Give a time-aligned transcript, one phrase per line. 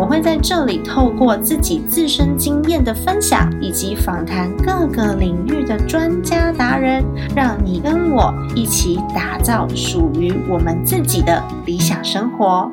[0.00, 7.04] 我会在这里透过自己自身经验的分享，以及访谈各个领域的专家达人，
[7.36, 12.72] 让你跟我一起打造属于我们自己的理想生活。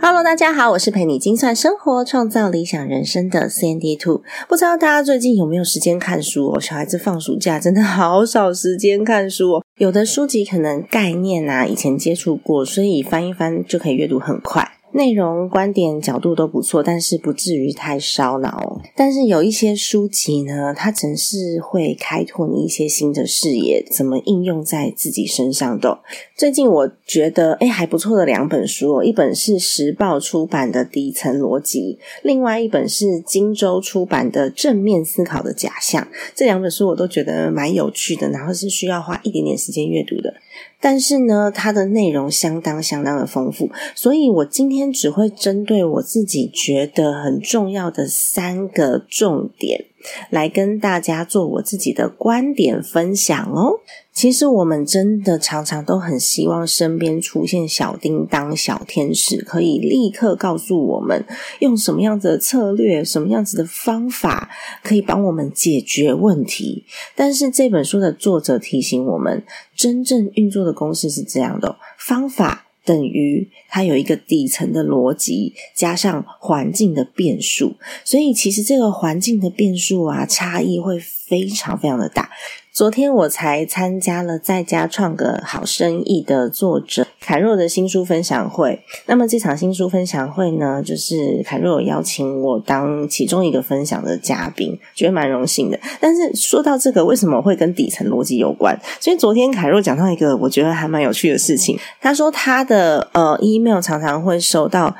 [0.00, 4.22] Hello，大家好，我是陪你精算生活、创造理想人生的 Sandy Two。
[4.48, 6.60] 不知道大家最近有没有时间看书哦？
[6.60, 9.64] 小孩子放暑假真的好少时间看书哦。
[9.78, 14.70] 有的书籍可能概念啊以前接触过，所以翻一翻就可以阅读很快。
[14.92, 18.80] 内容、观点、角度都不错，但是不至于太烧脑。
[18.96, 26.00] 但是有一些书籍呢，它真是会开拓你一些新的视野，怎么应用在自己身上的。
[26.40, 36.02] 最近我觉得哎还不错的两本书哦，一本是时报出版的《底层逻辑》，另外一本是荆州出版的《正面思考的假象》。
[36.34, 40.32] 这两本书我都觉得蛮有趣的，然后是需要花一点点时间阅读的。
[40.80, 49.84] 但是呢，它的内容相当相当的丰富，所以我今天只会针对我自己觉得很重要的三个重点。
[50.30, 53.80] 来跟大家做我自己的观点分享哦。
[54.20, 61.24] 其实我们真的常常都很希望身边出现小叮当、小天使，可以立刻告诉我们
[61.60, 64.50] 用什么样的策略、什么样子的方法，
[64.82, 66.84] 可以帮我们解决问题。
[67.16, 69.42] 但是这本书的作者提醒我们，
[69.74, 72.66] 真正运作的公式是这样的：方法。
[72.82, 82.30] 等于它有一个底层的逻辑，加上环境的变数，所以其实这个环境的变数啊，差异会非常非常的大。
[82.72, 88.80] 昨天我才参加了在家创个好生意的作者凯若的新书分享会。
[89.06, 95.78] 那么这场新书分享会呢，就是凯若邀请我当其中一个分享的嘉宾，觉得蛮荣幸的。
[96.00, 98.78] 但是说到这个，为什么会跟底层逻辑有关？
[99.00, 104.94] 所以昨天凯若讲到一个我觉得还蛮有趣的事情，他说他的呃 email 常常会收到。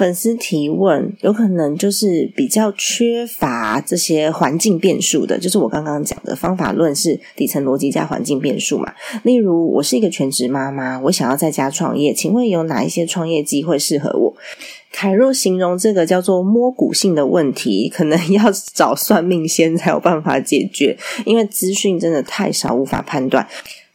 [0.00, 8.94] 粉丝提问，有可能就是比较缺乏这些环境变数的，就是我刚刚讲的方法论是底层逻辑加环境变数嘛。
[9.24, 14.34] 例如，我是一个全职妈妈，我想要在家创业，请问有哪一些创业机会适合我？
[14.90, 20.96] 凯若形容这个叫做摸骨性的问题，可能要找算命先才有办法解决，
[21.26, 23.46] 因为资讯真的太少，无法判断。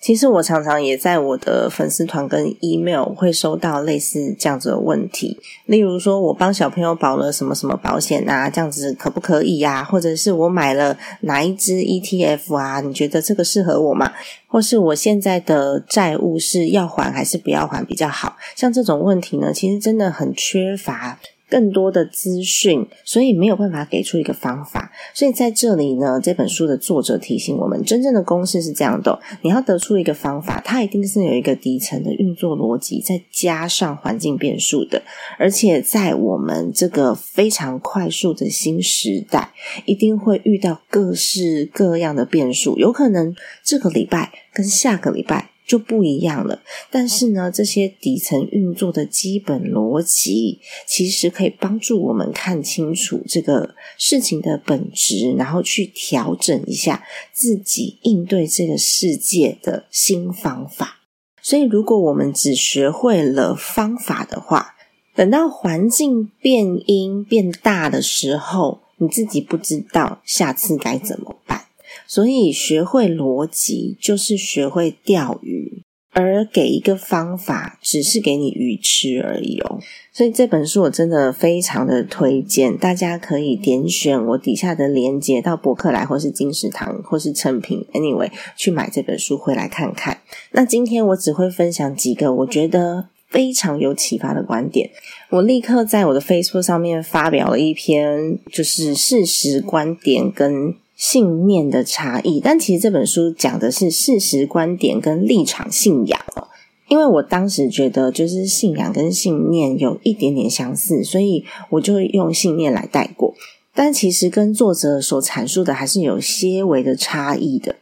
[0.06, 9.84] 其实我常常也在我的粉丝团跟 email 会收到类似这样子的问题，例如说我帮小朋友保了什么什么保险啊，这样子可不可以呀？
[9.84, 12.82] 或者是我买了哪一支 ETF 啊？
[12.82, 14.14] 你觉得这个适合我吗？
[14.46, 18.36] 或是我现在的债务是要还还是不要还比较好？
[18.56, 21.20] 像这种问题呢，其实真的很缺乏。
[21.50, 24.91] 更多的资讯，所以没有办法给出一个方法。
[25.13, 35.01] 所以在这里呢，这本书的作者提醒我们，真正的公式是这样的：你要得出一个方法，它一定是有一个底层的运作逻辑，再加上环境变数的。
[35.38, 39.51] 而且在我们这个非常快速的新时代，
[39.85, 45.55] 一定会遇到各式各样的变数，有可能这个礼拜跟下个礼拜。
[45.66, 46.62] 就不一样了，
[46.92, 61.02] 但是呢，这些底层运作的基本逻辑，其实可以帮助我们看清楚这个事情的本质，然后去调整一下自己应对这个世界的新方法。
[61.42, 64.75] 所以，如果我们只学会了方法的话，
[65.16, 71.65] 等到环境变音变大的时候，你自己不知道下次该怎么办。
[72.08, 79.80] 所以，学会逻辑就是学会钓鱼，而给一个方法只是给你鱼吃而已哦。
[80.14, 90.22] 所以这本书我真的非常的推荐，大家可以点选我底下的链接到博客来，或是金石堂，或是成品，anyway 去买这本书回来看看。
[90.52, 94.90] 那今天我只会分享几个我觉得非常有启发的观点。
[95.31, 100.75] 我立刻在我的 Facebook 上面发表了一篇，就是事实观点跟。
[100.95, 106.47] 信念的差异，但其实这本书讲的是事实、观点跟立场、信仰哦。
[106.88, 113.33] 因为我当时觉得，就是信仰跟信念有一点点相似，所以我就用信念来带过。
[113.74, 117.75] 但其实跟作者所阐述的还是有些微的差异的。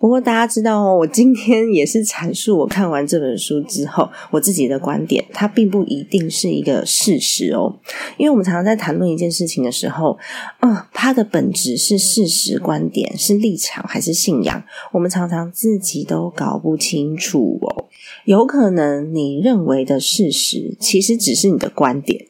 [0.00, 7.78] 不过大家知道哦，我今天也是阐述我看完这本书之后我自己的观点，它并不一定是一个事实哦。
[8.16, 10.16] 因为我们常常在谈论一件事情的时候，
[10.60, 17.84] 嗯，它的本质是事实、观点、是立场还是信仰，我们常常自己都搞不清楚哦。
[18.24, 22.29] 有可能你认为的事实，其实只是你的观点。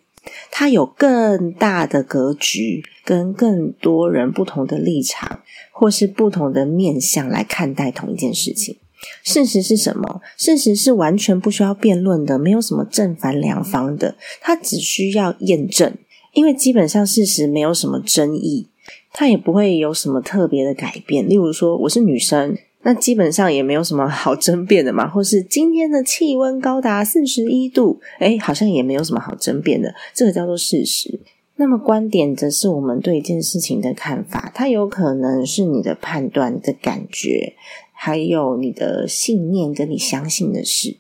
[0.51, 5.41] 它有更大的格局，跟更多人不同的立场，
[5.73, 8.77] 或是不同的面向来看待同一件事情。
[9.23, 10.21] 事实是什么？
[10.37, 15.95] 事实是完全不需要辩论的，没有什么正反两方的，它只需要验证。
[16.33, 18.69] 因为基本上事实没有什么争议，
[19.13, 21.29] 它也不会有什么特别的改变。
[21.29, 22.57] 例如说，我是女生。
[22.83, 31.21] 那基本上也没有什么好争辩的嘛，或是今天的气温高达四十一度，哎，好像也没有什么好争辩的，这个叫做事实。
[31.57, 37.53] 那么观点则是我们对一件事情的看法，它有可能是你的判断的感觉，
[37.93, 40.97] 还有你的信念跟你相信的事。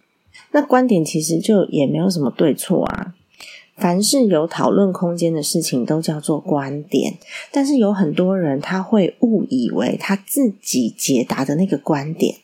[0.53, 3.15] 那观点其实就也没有什么对错啊。
[3.81, 7.15] 凡是有讨论空间的事情，都叫做观点。
[7.51, 12.37] 但是有很多人他会误以为他自己解答的那个观点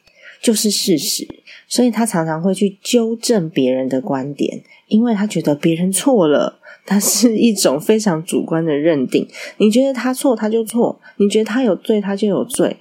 [0.42, 1.28] 就是事实，
[1.68, 6.58] 所以他常常会去纠正别人的观点，因为他觉得别人错了。
[6.88, 9.26] 它是一种非常主观的认定。
[9.56, 12.76] 你觉得他错，他就错；你觉得他有罪，他就有罪。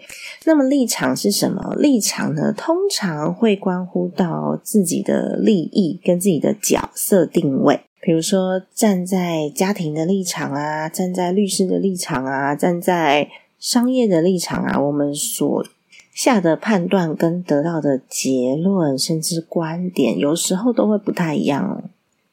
[0.46, 1.74] 那么立场是什么？
[1.80, 2.54] 立场呢？
[2.56, 7.80] 通常会关乎到自己的利益跟自己的角色定位。
[8.06, 15.66] 比如说，站在家庭的立场啊，站在律师的立场啊，站在商业的立场啊，我们所
[16.14, 21.82] 下的判断跟得到的结论，甚至观点，有时候都会不太一样。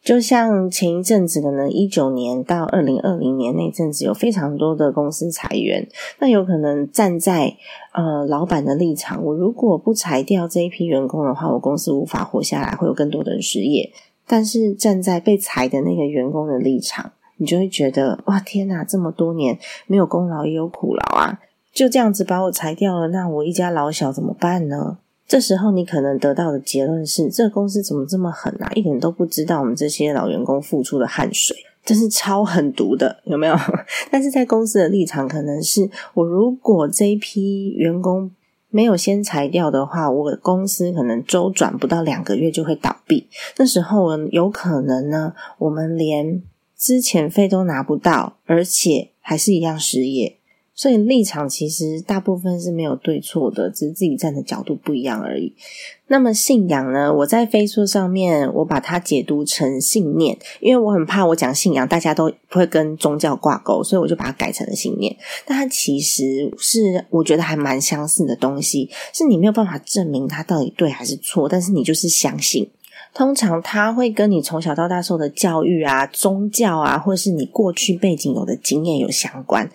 [0.03, 7.57] 就像前一阵子可能一九年到二零二零年那阵子，有非常多的公司裁员，那有可能站在
[7.95, 13.91] 呃老板的立场，我如果不裁掉这一批员工的话，我公司无法活下来，会有更多的人失业。
[14.27, 21.41] 但是站在被裁的那个员工的立场，你就会觉得哇天哪，这么多年没有功劳也有苦劳啊，
[21.73, 24.99] 就这样子把我裁掉了，那我一家老小怎么办呢？
[25.27, 28.71] 这时候你可能得到的结论是，这公司怎么这么狠啊？
[28.75, 33.57] 一点都不知道我们这些老员工付出的汗水，真是超狠毒的，有没有？
[34.11, 38.31] 但是在公司的立场，可能是我如果这一批员工。
[38.73, 43.29] 没有先裁掉的话，我公司可能周转不到两个月就会倒闭。
[43.59, 46.43] 那时候有可能呢，我们连
[46.75, 50.39] 资前费都拿不到，而且还是一样失业。
[50.83, 55.55] 所以立场其实大部分是没有对错的，只是自己站的角度不一样而已。
[56.09, 57.15] 那么信仰呢？
[57.19, 65.17] 我在飞书上面我把它解读成信念，因为我很怕我讲信仰，大家都不会跟宗教挂钩，所以我就把它改成了信念。
[65.47, 72.69] 但它其实是我觉得还蛮相似的东西，是你没有办法证明它到底对还是错，但是你就是相信。
[73.15, 79.71] 通常它会跟你从小到大受的教育啊、宗教啊，或是你过去背景有的经验有相关。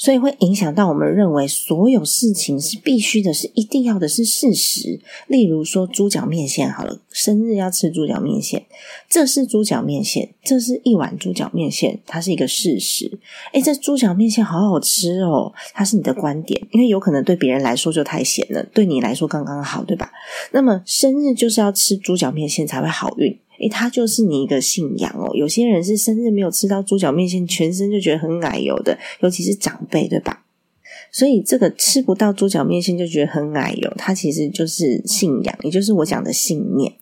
[0.00, 4.98] 所以会影响到我们认为所有事情是必须的，是一定要的，是事实。
[5.26, 8.64] 例如说猪脚面线，好了，生日要吃猪脚面线，
[9.10, 13.18] 这是猪脚面线，这是一碗猪脚面线，它是一个事实。
[13.52, 20.10] 诶这猪脚面线好好吃哦，它是你的观点，因为有可能对别人来说就太咸了，对你来说刚刚好，对吧？
[20.52, 23.38] 那么生日就是要吃猪脚面线才会好运。
[23.60, 25.30] 诶，他就是你一个信仰哦。
[25.34, 30.44] 有些人是生日没有吃到猪脚面线，全身就觉得很奶油的，尤其是长辈，对吧？
[31.12, 36.92] 所以这个吃不到猪脚面线就觉得很矮油，它其实就是信仰，也就是我讲的信念。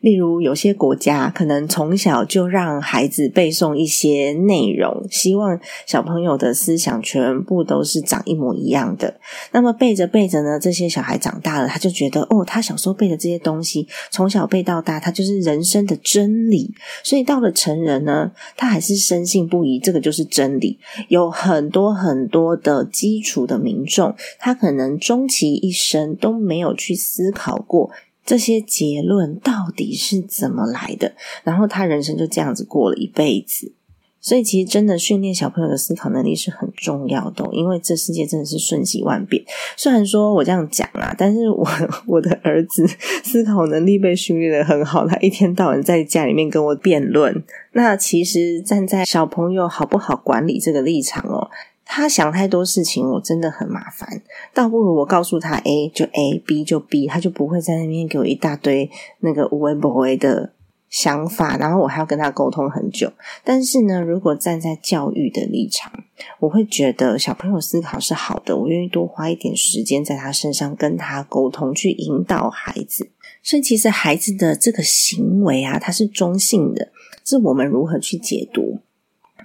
[0.00, 9.18] 例如有些国家可能从小就让孩子背诵一些内容，希望小朋友的思想全部都是长一模一样的。
[9.50, 16.72] 那么背着背着呢，这些小孩长大了，他就觉得哦，他小时候背的这些东西，从小背到大，他就是人生的真理。
[17.02, 20.78] 所以到了成人呢，他还是深信不疑，这个就是真理。
[21.08, 23.55] 有很多很多的基础的。
[23.58, 27.90] 民众他可能终其一生都没有去思考过
[28.24, 33.72] 这些结论到底是怎么来的，然后他人生就这样子过了一辈子。
[34.18, 39.40] 所以，其实真的训练小朋友的思考能力是很重要的，因为这世界真的是瞬息万变。
[39.76, 41.64] 虽然说我这样讲啊，但是我
[42.08, 42.84] 我的儿子
[43.22, 47.44] 思考能力被训练的很好，他一天到晚在家里面跟我辩论。
[47.74, 51.48] 那其实站在小朋友好不好管理这个立场哦。
[51.88, 54.20] 他想太多事情，我真的很麻烦。
[54.52, 58.90] 倒不如我告诉他 A 就 A，B 就 B，他就不会在那边给我一大堆
[59.20, 60.52] 那个无为不为的
[60.90, 63.12] 想法，然后我还要跟他沟通很久。
[63.44, 65.92] 但是呢，如果站在教育的立场，
[66.40, 73.10] 我会觉得小朋友思考是好的，我愿意多花一点时间在他身上跟他沟通，去引导孩子。
[73.42, 76.90] 所以，其实孩子的这个行为啊，它是中性的，
[77.24, 78.80] 是我们如何去解读。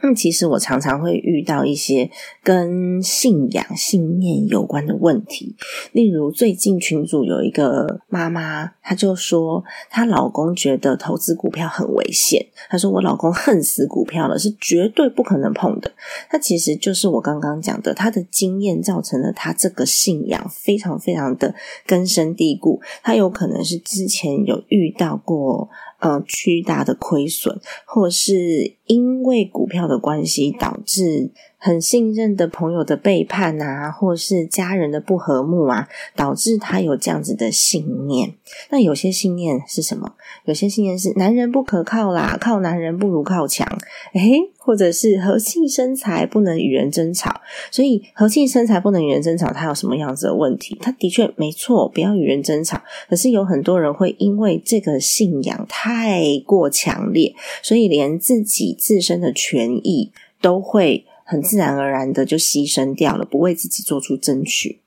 [0.01, 2.10] 那其实我常常会遇到一些
[2.43, 5.55] 跟信仰、信念有关的问题，
[5.91, 15.91] 例如最近群组有一个妈妈，她就说她老公觉得投资股票很危险，她说我老公恨死股票了，是绝对不可能碰的。
[16.31, 21.53] 那其实就是我刚刚讲的，他的经验造成了他这个信仰非常非常的
[21.86, 25.70] 根深蒂固，他有可能是之前有遇到过。
[26.01, 31.31] 呃，巨大的亏损，或是因为股票的关系导致
[31.63, 38.33] 很信任的朋友的背叛啊，或是家人的不和睦啊，导致他有这样子的信念。
[38.71, 40.13] 那有些信念是什么？
[40.45, 43.67] 有些信念是男人不可靠啦，靠男人不如靠墙。
[44.13, 47.41] 诶，或者是和气生财不能与人争吵。
[47.69, 50.75] 所以和气生财不能与人争吵，它有什么样子的问题？
[50.81, 52.81] 它的确没错，不要与人争吵。
[53.07, 64.79] 可是有很多人会因为这个信仰太过强烈，所以连自己自身的权益都会很自然而然的就牺牲掉了，不为自己做出争取。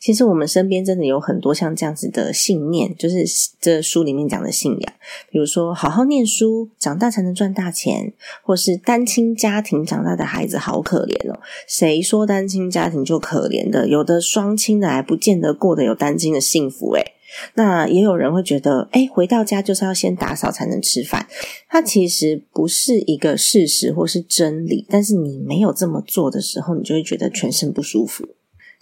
[0.00, 3.26] 其实我们身边真的有很多像这样子的信念，就是
[3.60, 4.94] 这书里面讲的信仰，
[5.28, 11.38] 比如说好好念书，长大才能赚大钱，或是单亲家庭长大的孩子好可怜哦。
[11.68, 13.86] 谁说单亲家庭就可怜的？
[13.86, 17.12] 有的双亲的还不见得过得有单亲的幸福诶
[17.54, 21.26] 那也有人会觉得，哎，回到家就是要先打扫才能吃饭。
[21.68, 28.24] 它其实不是一个事实或是真理，但是你没有这么做的时候，你就会觉得全身不舒服。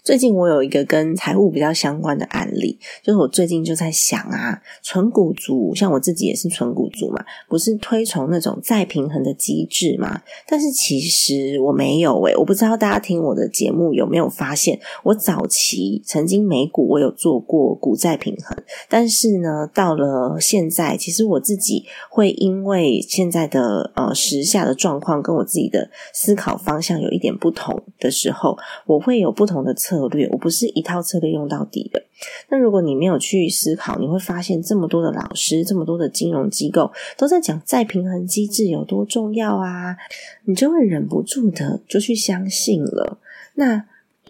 [0.05, 10.21] 最近我有一个跟财务比较相关的案例，就是我最近就在想啊，纯股族像我自己也是纯股族嘛，不是推崇那种再平衡的机制嘛？
[10.47, 18.55] 但是其实我没有诶，我不知道大家听我的节目有没有发现，我早期曾经美股我有做过股债平衡，
[18.87, 29.94] 但是呢，到了现在，其实我自己会因为现在的呃时下的状况跟我自己的思考方向有一点不同的时候，我会有不同的策。
[29.95, 32.03] 策略，我不是一套策略用到底的。
[32.49, 39.95] 那如果你没有去思考，你会发现这么多的老师，这么多的金融机构都在讲再平衡机制有多重要啊，
[40.45, 43.17] 你就会忍不住的就去相信了。
[43.55, 43.85] 那。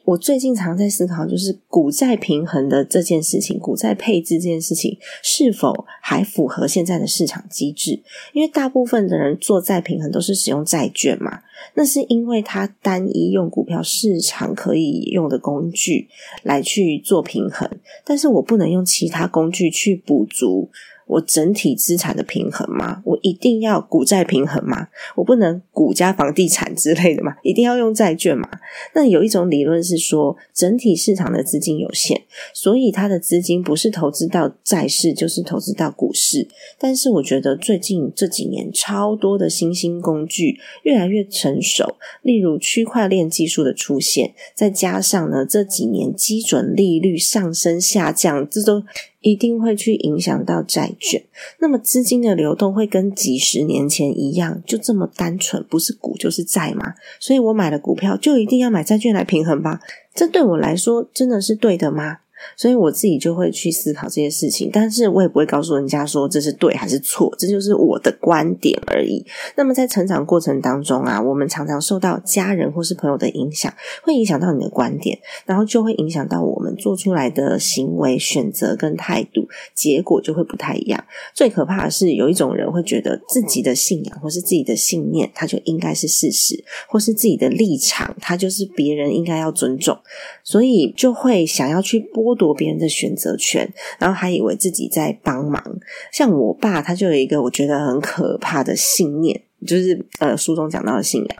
[0.06, 8.00] 我最近常在思考，就是股债平衡的这件事情，股债配置这件事情是否还符合现在的市场机制？
[8.34, 11.42] 因为大部分的人做债平衡都是使用债券嘛，
[11.74, 16.08] 那是因为它单一用股票市场可以用的工具
[16.44, 17.70] 来去做平衡，
[18.04, 20.70] 但是我不能用其他工具去补足。
[21.08, 23.02] 我整体资产的平衡吗？
[23.06, 24.88] 我一定要股债平衡吗？
[25.16, 27.36] 我不能股加房地产之类的吗？
[27.44, 28.50] 一定要用债券吗？
[28.94, 36.48] 那有一种理论是说，整体市场的资金有限，所以它的资金不是投资到债市，就是投资到股市。
[36.80, 48.84] 但是我觉得最近这几年超多的新兴工具越来越成熟，例如区块链技术的出现，再加上呢这几年基准利率上升下降，这都。
[49.26, 51.26] 一定会去影响到债券，
[51.58, 56.94] 那么资金的流动会跟几十年前一样，就这么单纯，不是股就是债吗？
[57.20, 59.80] 所以我买了股票，就一定要买债券来平衡吧？
[60.14, 62.20] 这对我来说真的是对的吗？
[62.56, 69.26] 所以我自己就会去思考这些事情，但是我也不会告诉人家说这是对还是错，这就是我的观点而已。
[69.56, 73.74] 那么在成长过程当中啊，我们常常受到家人或是朋友的影响，
[74.04, 81.04] 会影响到你的观点，然后就会影响到我们做出来的行为、选择跟态度，结果就会不太一样。
[81.34, 89.98] 最可怕的是，有一种人会觉得自己的信仰或是自己的信念，他就应该是事实，或是自己的立场，他就是别人应该要尊重，
[90.44, 92.36] 所以就会想要去剥。
[92.36, 93.66] 夺别人的选择权，
[93.98, 95.64] 然后还以为自己在帮忙。
[96.12, 101.38] 像我爸，他就有一个我觉得很可怕的信念，就是呃书中讲到的信仰。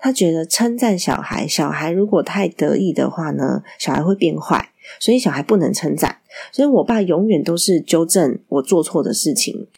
[0.00, 6.18] 他觉得称赞小孩，小孩如果太得意的话呢，小孩会变坏，所以小孩不能称赞。
[6.50, 9.68] 所以我爸永远都是纠正我做错的事情。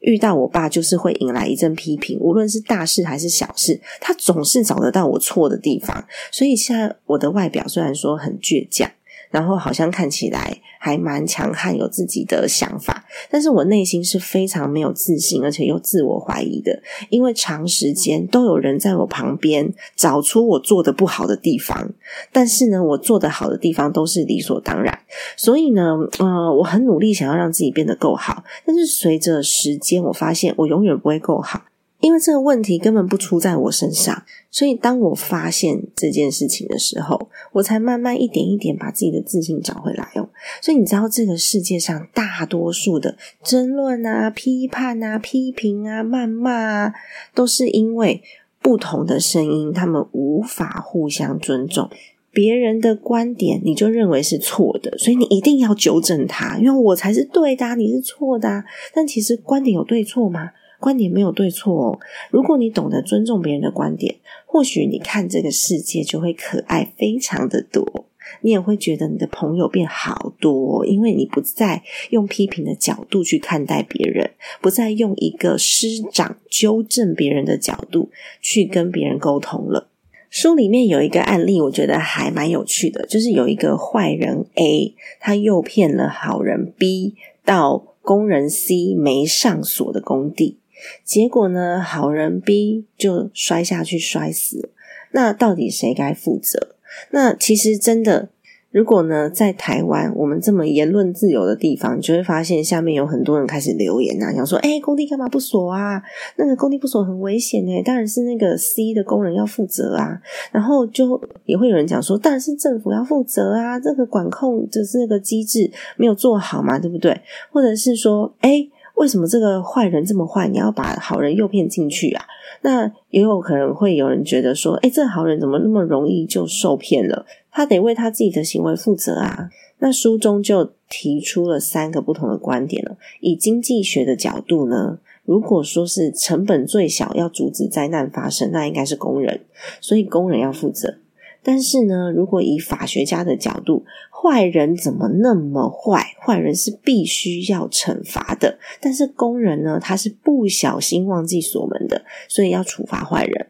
[0.00, 6.06] 遇到我爸，就是会引来一阵批评，无论是大事还是小事，他总是找得到我错的地方。
[6.32, 8.90] 所以现在我的外表虽然说很倔强。
[9.30, 21.90] 然后好像看起来还蛮强悍，有自己的想法，但是我内心是非常没有自信，而且又自我怀疑的，因为长时间都有人在我旁边找出我做的不好的地方，
[22.32, 24.98] 但是呢，我做的好的地方都是理所当然，
[25.36, 31.62] 所以呢，呃，我很努力想要让自己变得够好，但是随着时间，我发现我永远不会够好。
[32.04, 40.28] 因为这个问题根本不出在我身上，所以当我发现这件事情的时候，我才慢慢一点一点把自己的自信找回来哦。
[40.60, 46.94] 所以你知道，这个世界上大多数的争论啊、批判啊、批评啊、谩骂啊，
[47.34, 48.22] 都是因为
[48.60, 51.88] 不同的声音，他们无法互相尊重。
[52.30, 58.62] 别人的观点你就认为是错的，所以你一定要纠正他，因为我才是对的，你是错的。
[58.92, 60.50] 但其实观点有对错吗？
[60.84, 61.98] 观点没有对错哦。
[62.30, 68.04] 如果你懂得尊重别人的观点，或许你看这个世界就会可爱非常的多。
[68.42, 78.10] 你也会觉得你的朋友变好多，因为你不再用批评的角度去看待别人，不再用一个师长纠正别人的角度
[78.42, 79.88] 去跟别人沟通了。
[80.28, 90.58] 书里面有一个案例，我觉得还蛮有趣的，就是有一个坏人 A，他诱骗了好人 B 到工人 C 没上锁的工地。
[91.04, 91.80] 结果呢？
[91.80, 94.68] 好人 B 就摔下去摔死了。
[95.12, 96.74] 那到底谁该负责？
[97.10, 98.28] 那其实真的，
[98.70, 106.02] 如果呢，在台湾我们这么言论自由的地方，你就会发现下面有很多人开始留言啊，想说：“哎，工地干嘛不锁啊？
[106.36, 117.20] 那个工地不锁很危险哎，当然是那个 C 的工人要负责啊。”然后就也会有人讲说：“当然是政府要负责啊，这个管控就是那个机制没有做好嘛，对不对？”
[117.52, 120.48] 或者是说：“哎。”为什么这个坏人这么坏？
[120.48, 122.24] 你要把好人诱骗进去啊？
[122.62, 127.26] 那也有可能会有人觉得说：“哎，这好人怎么那么容易就受骗了？
[127.50, 132.96] 他得为他自己的行为负责啊！”那书中就提出了三个不同的观点了。
[133.20, 139.40] 以经济学的角度呢，如果说是成本最小要阻止灾难发生，那应该是工人，
[139.80, 140.94] 所以工人要负责。
[141.42, 143.84] 但是呢，如果以法学家的角度，
[144.24, 146.16] 坏人怎么那么坏？
[146.18, 148.58] 坏人是必须要惩罚的。
[148.80, 153.48] 但是工人呢，他是不小心忘记锁门的，所以要处罚坏人。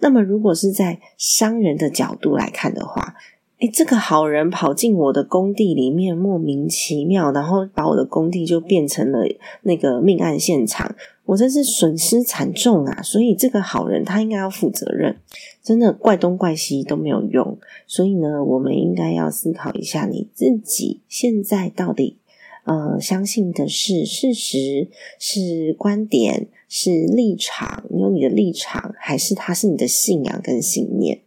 [0.00, 3.14] 那么，如果是在商人的角度来看的话，
[3.58, 9.26] 诶，这个好人跑进我的工地里面，莫名其妙，然后把我的工地就变成了
[9.62, 10.94] 那个命案现场。
[11.24, 13.00] 我真是损失惨重啊！
[13.02, 15.16] 所以这个好人他应该要负责任，
[15.62, 17.58] 真的怪东怪西都没有用。
[17.86, 22.18] 所以呢，我们应该要思考一下，你自己现在到底
[22.64, 31.20] 呃相信的是事实、是观点、是立场，你有你的立场，还是他是你的信仰跟信念？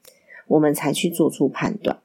[0.47, 1.97] 我们才去做出判断。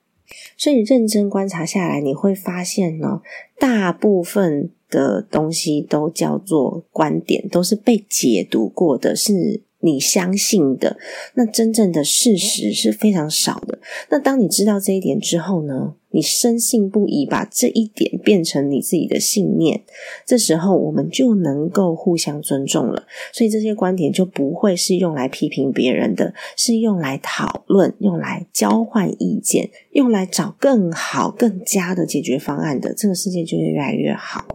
[0.56, 3.20] 所以认真观察下来，你会发现呢，
[3.58, 4.70] 大部分。
[4.90, 10.96] 的东西都叫做观点，都是被解读过的，是你相信的。
[11.34, 13.80] 那真正的事实是非常少的。
[14.10, 15.96] 那当你知道这一点之后呢？
[16.14, 19.82] 你深信不疑，把这一点变成你自己的信念，
[20.24, 23.02] 这时候我们就能够互相尊重了。
[23.32, 32.94] 所以这些观点就不会是用来批评别人的，是用来讨论、用来交换意见、用来找更好、更加的解决方案的。
[32.94, 34.46] 这个世界就会越来越好。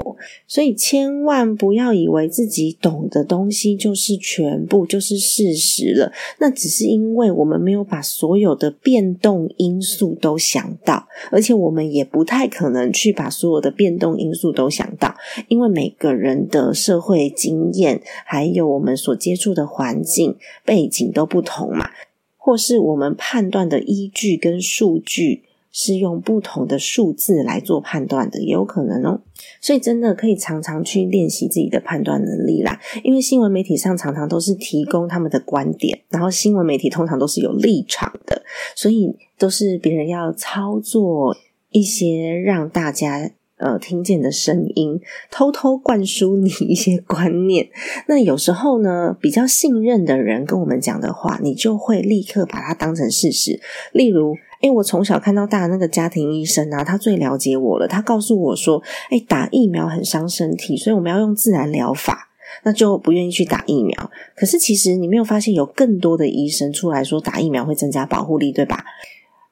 [0.47, 6.13] 所以千万不要以为自己懂的东西就是全部，就是事实了。
[6.39, 11.48] 那只是因为我们没有把所有的变动因素都想到，而且。
[11.49, 15.15] 且我们也不太可能去把所有的变动因素都想到，
[15.47, 21.89] 因为每个人的社会经验，还有我们所接触的环境背景都不同嘛，
[22.37, 25.41] 或是我们判断的依据跟数据
[25.81, 29.21] 是用不同的数字来做判断的，也有可能哦。
[29.61, 32.77] 所以真的可以常常去练习自己的判断能力啦。
[33.03, 38.43] 因为新闻媒体上常常都是提供他们的观点，然后新闻媒体通常都是有立场的，
[38.75, 39.15] 所以。
[39.39, 41.33] 都是别人要操作
[41.71, 44.99] 一些让大家呃听见的声音，
[45.31, 47.69] 偷偷灌输你一些观念。
[48.09, 53.61] 那有时候呢，比较信任的人跟我们讲的话，你就会立刻把它当成事实。
[53.93, 57.87] 例如，因为我从小看到大那个家庭医生啊，他最了解我了。
[57.87, 62.27] 他告诉我说，诶打疫苗很伤身体，所以我们要用自然疗法。
[62.63, 64.09] 那就不愿意去打疫苗。
[64.35, 68.83] 可是其实你没有发现有更多的医生出来说打疫苗会增加保护力，对吧？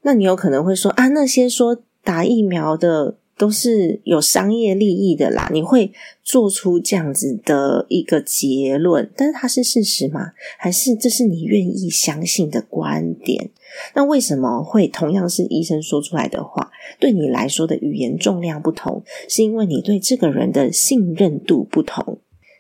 [0.02, 5.92] 那你有可能会说啊，那些说打疫苗的都是有商业利益的啦，你会
[6.24, 10.32] 做出这样子的一个结论，但是它是事实吗？
[10.58, 13.50] 还是这是你愿意相信的观点？
[13.94, 19.04] 那为什么会同样是医生说出来的话，对你来说的语言重量不同？
[19.30, 22.20] 是因为你对这个人的信任度不同。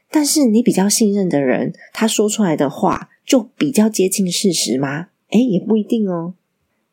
[0.09, 5.07] 但是你比较信任的人，他说出来的话就比较接近事实吗？
[5.31, 6.35] 诶，也不一定哦。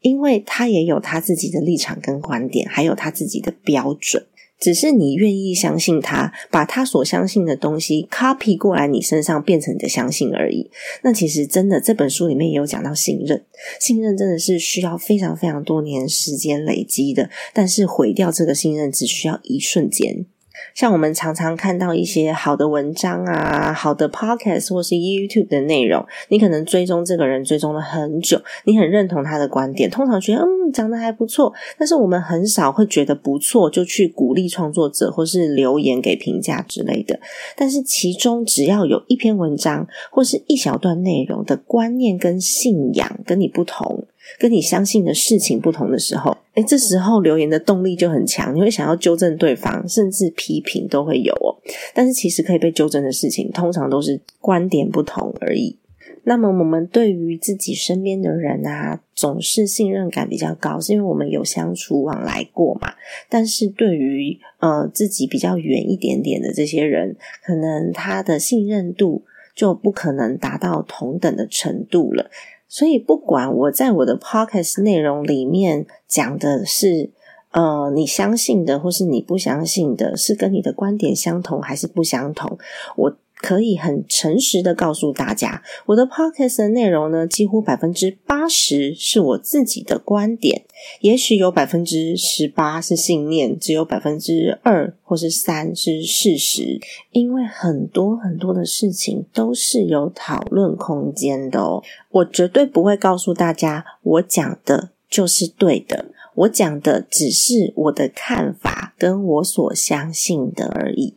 [0.05, 4.23] 因为他也有他自己的立场跟观点，还有他自己的标准，
[4.61, 10.71] 只是你愿意相信他，把他所相信的东西 copy 过来你身上，变成你的相信而已。
[11.03, 13.43] 那其实真的这本书里面也有讲到信任，
[13.81, 20.27] 信任真的是需要非常非常多年时间累积的，但是毁掉这个信任只需要一瞬间。
[20.75, 37.19] 像我们常常看到一些好的文章啊、好的 podcast 或是 YouTube 的内容，你可能追踪这个人追踪了很久，你很认同他的观点，通常觉得嗯讲的还不错，但是我们很少会觉得不错就去鼓励创作者或是留言给评价之类的。
[37.57, 44.07] 但是其中只要有一篇文章或是一小段内容的观念跟信仰跟你不同。
[44.39, 51.55] 跟你相信的事情不同的时候，哎，这时候留言的动力就很强，你会想要纠正对方，甚至批评都会有哦。
[51.95, 55.79] 但是其实可以被纠正的事情，通常都是观点不同而已。
[56.27, 62.95] 那么我们对于自己身边的人啊，总是信任感比较高，是因为我们有相处往来过嘛。
[63.29, 69.23] 但是对于呃自己比较远一点点的这些人，可能他的信任度
[69.55, 72.31] 就不可能达到同等的程度了。
[72.75, 77.13] 所以，不管我在我的 podcast 内容里面讲的是，
[77.53, 82.59] 呃，你相信的，或是你不相信的，是跟你的观点相同还是不相同，
[82.97, 83.17] 我。
[83.45, 90.65] 可以很诚实的告诉大家，我的 podcast 的内容呢，几乎百分之八十是我自己的观点，
[91.03, 96.81] 也许有百分之十八是信念，只有百分之二或是三是事实。
[97.11, 111.15] 因为很多很多的事情都是有讨论空间的哦，我绝对不会告诉大家我讲的就是对的，我讲的只是我的看法跟我所相信的而已。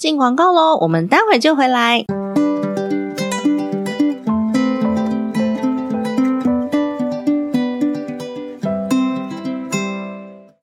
[0.00, 2.06] 进广告喽，我们待会就回来。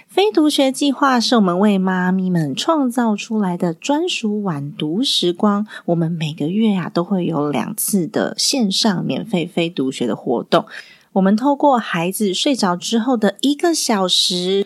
[0.08, 5.67] 非读学计划是我们为妈咪们创造出来的专属晚读时光。
[5.86, 10.65] 我们每个月啊都会有两次的线上免费非读学的活动。
[11.13, 14.65] 我们透过孩子睡着之后的一个小时。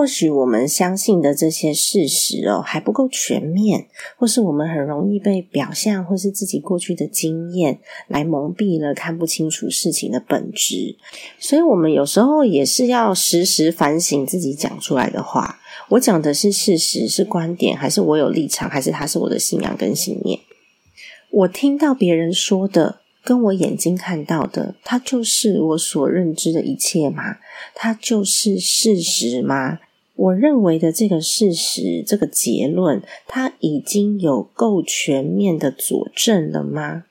[0.00, 3.86] 或许我们相信的这些事实哦还不够全面，
[4.16, 10.96] 或是我们很容易被表象或是自己过去的经验来蒙蔽了，看不清楚事情的本质。
[11.38, 15.60] 所以，我们有时候也是要时时反省自己讲出来的话：
[15.90, 20.40] 我讲的是事实，是观点，还是我有立场，还是它是我的信仰跟信念？
[21.30, 27.36] 我听到别人说的，跟我眼睛看到的，它就是我所认知的一切吗？
[27.74, 29.80] 它就是事实吗？
[30.20, 37.04] 我认为的这个事实，这个结论，它已经有够全面的佐证了吗？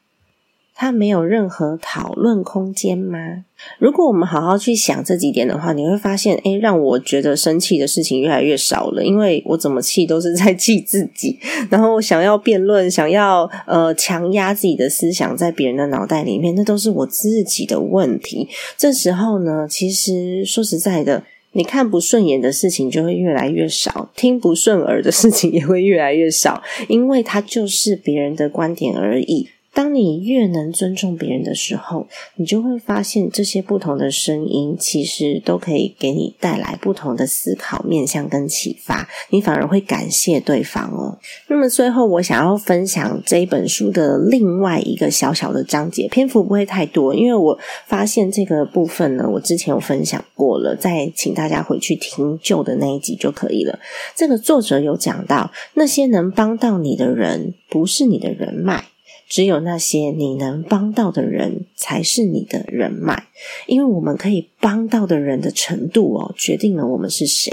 [0.75, 3.45] 它没有任何讨论空间吗？
[3.79, 9.03] 如果我们好好去想这几点的话，你会发现，诶，让我觉得生气的事情越来越少了。
[9.03, 11.39] 因为我怎么气都是在气自己，
[11.71, 18.47] 然后想要辩论，想要呃强压自己的思想在别人的脑袋里面，那都是我自己的问题。
[18.77, 29.49] 这时候呢，其实说实在的，你看不顺眼的事情就会越来越少，听不顺耳的事情也会越来越少，因为它就是别人的观点而已。
[29.79, 41.17] 当你越能尊重别人的时候，你就会发现这些不同的声音其实都可以给你带来不同的思考面向跟启发，你反而会感谢对方哦。
[41.47, 53.79] 那么最后，我想要分享这一本书的另外一个小小的章节，篇幅不会太多，因为我发现这个部分呢，我之前有分享过了，再请大家回去听旧的那一集就可以了。
[54.13, 58.83] 这个作者有讲到，那些能帮到你的人，不是你的人脉。
[59.29, 63.27] 只有那些你能帮到的人，才是你的人脉，
[63.67, 67.51] 因为我们可以帮到的人的程度哦，决定了我们是谁。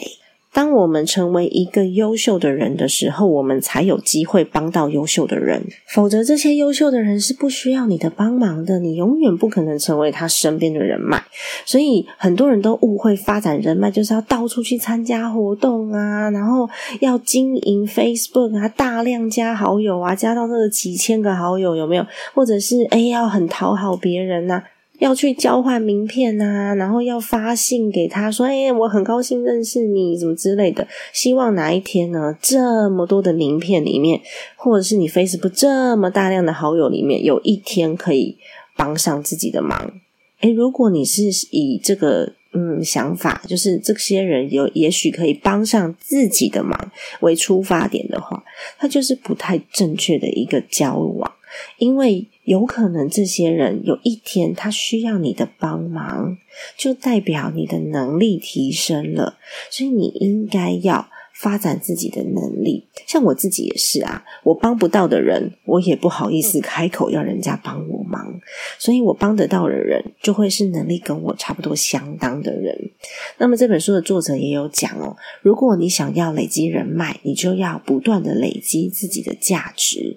[0.57, 5.63] 当我们成为一个优秀的人的时候，我们才有机会帮到优秀的人。
[5.87, 11.23] 否则，这些优秀的人是不需要你的帮忙的，你永远不可能成为他身边的人脉。
[11.67, 16.67] 所以，很多人都误会发展人脉就是要到处去参加活动啊，然后
[17.01, 22.07] 要经营 Facebook 啊，大量加好友啊，加到那个几千个好友有没有？
[22.33, 24.63] 或者是哎，要很讨好别人呐。
[24.99, 30.87] 要去交换名片啊，然后要发信给他说：“哎，我很高兴认识你，什么之类的。
[31.13, 34.21] 希望哪一天呢，这么多的名片里面，
[34.57, 38.39] 或者是你 Facebook 这么大量的好友里面，有一天可以
[38.77, 39.93] 帮上自己的忙。
[40.41, 48.43] 哎，如果你是以这个嗯想法，就是这些人有也许可以帮上自己的忙为出发点的话，
[48.79, 51.33] 他就是不太正确的一个交往。”
[51.79, 56.39] 因为有可能这些人有一天他需要你的帮忙，
[56.77, 59.39] 就代表你的能力提升了，
[59.71, 62.87] 所以你应该要发展自己的能力。
[63.07, 68.41] 像我自己也是啊，我帮不到的人，我也不好意思开口要人家帮我忙，
[68.79, 72.91] 所以我帮得到的人，就会是能力跟我差不多相当的人。
[73.39, 80.17] 那么这本书的作者也有讲哦，如果你想要累积人脉，你就要不断的累积自己的价值。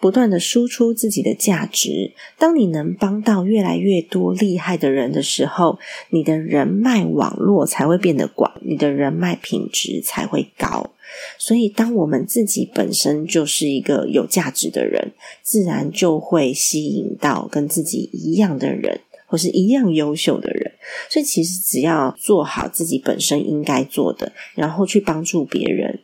[0.00, 10.90] 不断的输出自己的价值，当你能帮到越来越多厉害的人的时候，你的人脉网络才会变得广，你的人脉品质才会高。
[11.38, 20.72] 所以，当我们自己本身就是一个有价值的人，自然就会吸引到跟自己一样的人，或是一样优秀的人。
[21.10, 25.98] 所以，其实只要做好自己本身应该做的，然后去帮助别人。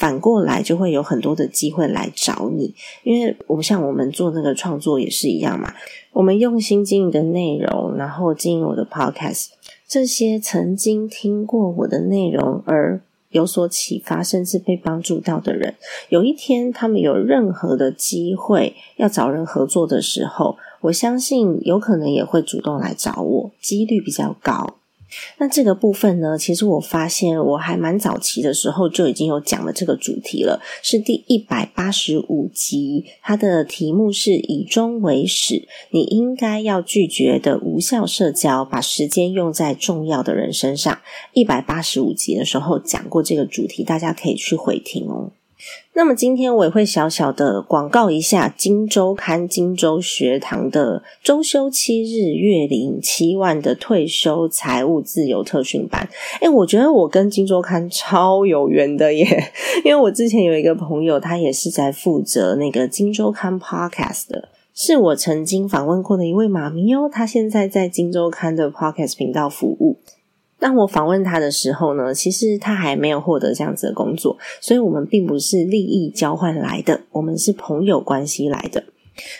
[0.00, 5.74] 反过来就会有很多的机会来找你，因为我像我们做那个创作也是一样嘛。
[6.14, 9.48] 我们用心经营的内容，然后经营我的 podcast，
[9.86, 15.74] 这些曾经听过我的内容而有所启发，甚至被帮助到的人，
[16.08, 24.78] 有一天他们有任何的机会要找人合作的时候，我相信有可能也会主动来找我，几率比较高。
[25.38, 41.00] 那这个部分呢，其实我发现我还蛮早期的时候就已经有讲了这个主题了，是第一百八十五集，它的题目是以终为始，你应该要拒绝的无效社交，把时间用在重要的人身上。
[41.32, 45.32] 一百八十五集的时候讲过这个主题，大家可以去回听哦。
[45.94, 56.08] 那么今天我也会小小的广告一下《金周刊》金周学堂的周休七日月领七万的退休财务自由特训班。
[56.40, 59.52] 诶我觉得我跟《金周刊》超有缘的耶，
[59.84, 69.98] 因为我之前有一个朋友，他也是在负责那个《金周刊》Podcast 的，是我曾经访问过的一位妈咪哦，他现在在《金周刊》的 Podcast 频道服务。
[70.60, 78.84] 当我访问他的时候呢，其实他还没有获得这样子的工作，所以我们并不是利益交换来的，我们是朋友关系来的。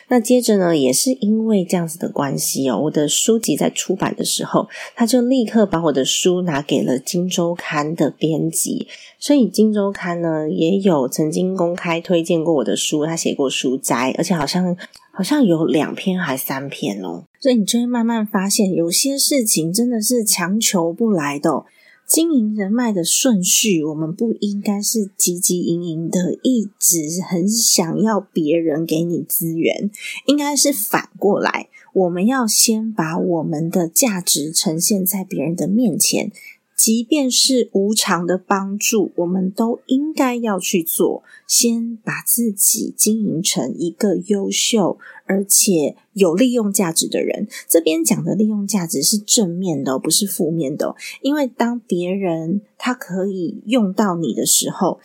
[0.08, 14.76] 那接着呢，也是因为这样子的关系哦，我的书籍在出版的时候，他就立刻把我的书拿给了《金周刊》的编辑，所以《金周刊》呢也有曾经公开推荐过我的书，他写过书摘，而且好像。
[15.12, 21.64] 好像有两篇还三篇哦，所以你就会慢慢发现，有些事情真的是强求不来的。
[22.06, 29.88] 经营人脉的顺序，我们不应该是汲汲营营的，一直很想要别人给你资源，
[30.26, 36.32] 应该是反过来，我们要先把我们的价值呈现在别人的面前。
[36.80, 41.22] 即便是无偿的帮助，我们都应该要去做。
[41.46, 47.46] 先把自己经营成一个优秀而且有利用价值的人。
[47.68, 50.96] 这边讲的利用价值是正面的，不是负面的。
[51.20, 55.00] 因为当别人他可以用到你的时候，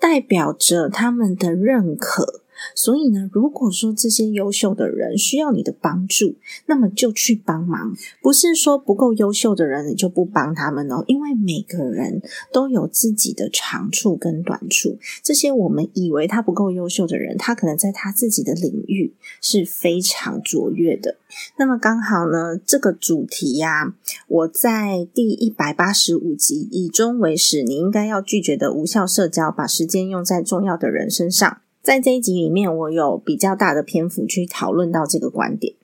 [0.00, 2.42] 代表着他们的认可。
[2.74, 7.94] 所以呢，如果说这些优秀的人需要你的帮助，那么就去帮忙。
[8.22, 14.98] 不是说不够优秀的人你就不帮他们哦，因为每个人都有自己的长处跟短处。
[15.22, 21.16] 这些我们以为他不够优秀的人，他可能在他自己的领域是非常卓越的。
[21.58, 23.94] 那么刚好呢，这个主题呀，
[24.28, 31.58] 我在第一百八十五集以终为始，你应该要拒绝的无效社交，把时间用在重要的人身上。
[31.82, 35.74] 在这一集里面，我有比较大的篇幅去讨论到这个观点，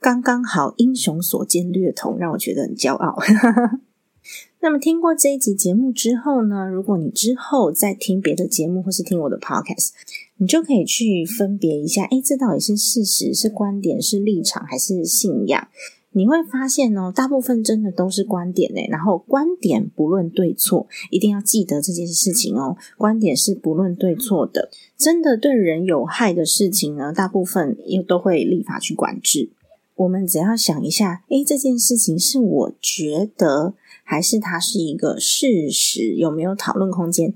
[0.00, 3.16] 刚刚好英雄所见略同，让我觉得很骄傲。
[4.60, 9.90] 那么听过这一集节目之后呢，如果你之后再听别的节目或是听我的 podcast，
[10.38, 15.68] 你就可以去分别一下，哎，这到底是事实、是观点、是立场还是信仰？
[16.16, 22.76] 你会发现哦，大部分真的都是观点诶，然后观点不论对错，一定要记得这件事情哦。
[22.96, 29.50] 观点是不论对错的，真的对人有害的事情呢，大部分又都会立法去管制。
[29.96, 33.74] 我们只要想一下，诶，这件事情是我觉得，
[34.04, 37.34] 还是它是一个事实，有没有讨论空间？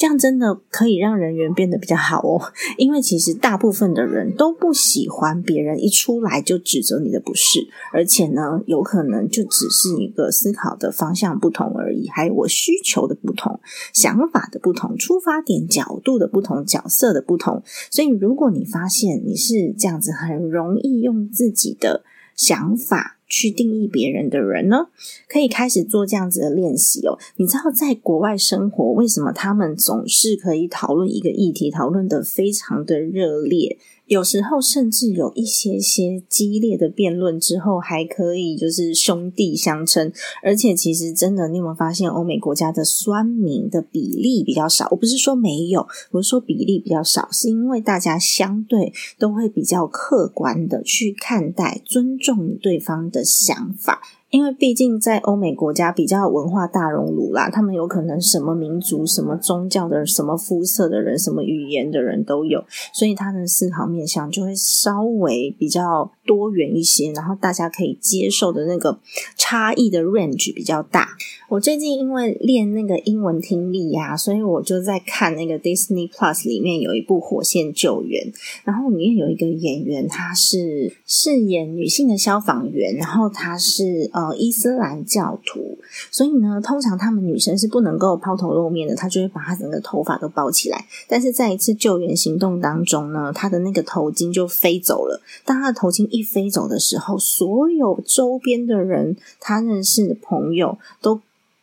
[0.00, 2.40] 这样真的可以让人缘变得比较好哦，
[2.78, 13.60] 因为其实大部分的人都不喜欢别人一出来就指责你的不是，而且呢，有可能就只是一个思考的方向不同而已，还有我需求的不同、
[13.92, 17.62] 想法的不同、出发点角度的不同、角色的不同。
[17.90, 23.18] 所以，如果你发现你是这样子，很容易用自己的想法。
[23.30, 24.88] 去定义别人的人呢，
[25.28, 27.16] 可以开始做这样子的练习哦。
[27.36, 33.78] 你知道，在国外生活，为什么他们总是可以讨论一个议题，讨论的非常的热烈？
[34.10, 40.12] 有时候甚至有一些些激烈的辩论之后，还可以就是兄弟相称。
[40.42, 44.88] 而且其实真的，你有没有发现欧美国家的酸民的比例比较少？
[44.90, 54.02] 我不是说没有，我是说比例比较少，是因为大家相对都会比较客观的去看待、尊重对方的想法。
[54.30, 69.00] 因为毕竟在欧美国家比较文化大熔炉啦，他们有可能什么民族、什么宗教的、什么肤色的人、什么语言的人都有，所以他的思考面向就会稍微比较多元一些，然后大家可以接受的那个
[69.36, 71.08] 差异的 range 比较大。
[71.48, 78.24] 我最近因为练那个英文听力呀，所以我就在看那个 Disney Plus 里面有一部《火线救援》，
[78.62, 85.78] 然后里面有一个演员，他是饰演女性的消防员，然后他是呃伊斯兰教徒，
[86.10, 90.86] 所以呢，通常他们女生是不能够抛头露面的，她就会把她整个头发都包起来。
[91.08, 95.20] 但是在一次救援行动当中呢，她的那个头巾就飞走了。
[95.44, 101.20] 当她的头巾一飞走的时候，所有周边的人，她认识的朋友都。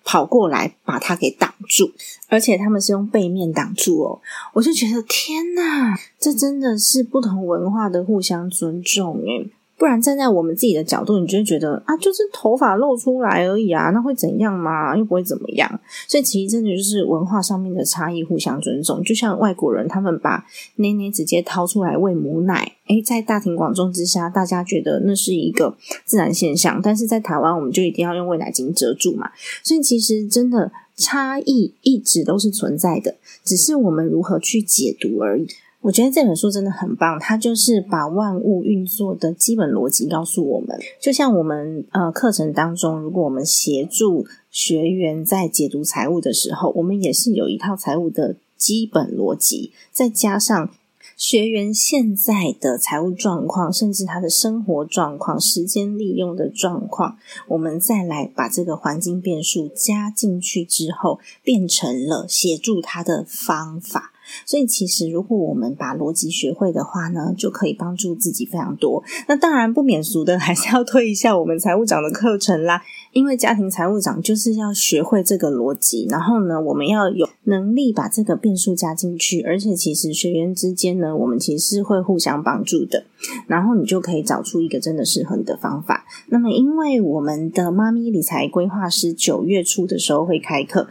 [0.09, 1.91] 跑过来把他给挡住，
[2.29, 4.21] 而且他们是用背面挡住哦，
[4.53, 14.97] 我就觉得天哪，这真的是不同文化的互相尊重诶不然站在我们自己的角度，你就会觉得啊，就是头发露出来而已啊，那会怎样嘛？
[14.97, 15.79] 又不会怎么样。
[16.07, 19.03] 所以其实真的就是文化上面的差异，互相尊重。
[19.03, 20.43] 就像外国人，他们把
[20.77, 26.81] 奶奶直接掏出来喂母奶，诶，在大庭广众之下，大家觉得那是一个自然现象。
[26.81, 29.29] 但是在台湾，我们就一定要用喂奶巾遮住嘛。
[29.63, 35.47] 所以其实真的差异一直都是存在的，只是我们如何去解读而已。
[35.81, 40.77] 我觉得这本书真的很棒，它就是把万物运作的基本逻辑告诉我们。
[40.99, 50.69] 就像我们呃课程当中，如果我们协助学员在解读财务的时候，我们也是有一套财务的基本逻辑，再加上
[51.15, 64.11] 学员现在的财务状况，甚至他的生活状况、时间利用的状况，我们再来把这个环境变数加进去之后，变成了协助他的方法。
[64.45, 69.03] 所以，其实如果我们把逻辑学会的话呢，就可以帮助自己非常多。
[69.27, 72.81] 那当然不免俗的，还是要推一下我们财务长的课程啦。
[73.13, 79.41] 因为家庭财务长就是要学会这个逻辑，然后呢，我们要有能力把这个变数加进去。
[79.41, 83.05] 而且，其实学员之间呢，我们其实是会互相帮助的。
[83.47, 86.05] 然后，你就可以找出一个真的适合你的方法。
[86.27, 90.87] 那么，因为我们的妈咪理财规划师九月初的时候会开课。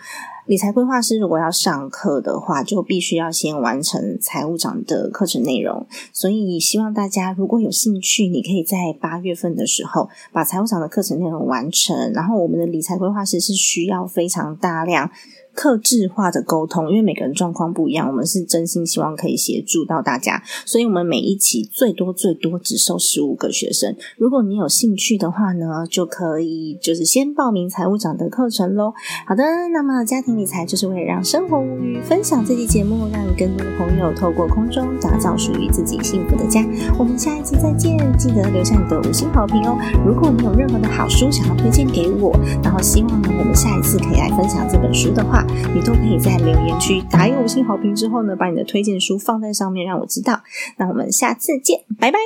[0.46, 5.88] 理财规划师如果要上课的话，就必须要先完成财务长的课程内容。
[6.12, 12.12] 所以希望大家如果有兴趣，你可以在八月份的时候把财务长的课程内容完成。
[12.12, 15.10] 然后我们的理财规划师是需要非常大量。
[15.56, 23.96] 克制化的沟通，因为每个人状况不一样，我们是真心希望可以协助到大家，所以我们每一期最多最多只收十五个学生。
[24.18, 28.92] 如果你有兴趣的话呢，就可以就是先报名财务长的课程喽。
[29.26, 29.42] 好的，
[29.72, 36.62] 那么家庭理财就是为了让生活无虞，分享这期节目，让更多的朋友透过空中打造属于自己幸福的家。
[36.98, 39.78] 我们下一期再见，记得留下你的五星好评哦。
[40.04, 45.45] 如果你有任何的好书想要推荐给我，然后希望呢我们下一次可以来分享这本书的话。
[45.74, 50.40] 你都可以在留言区打一个五星好评之后呢，把你的推荐书放在上面，让我知道。
[50.78, 52.18] 那我们下次见，拜拜。